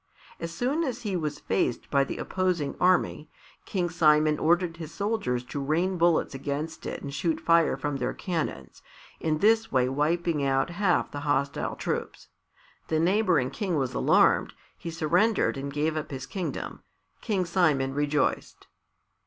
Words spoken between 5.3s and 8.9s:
to rain bullets against it and shoot fire from their cannons,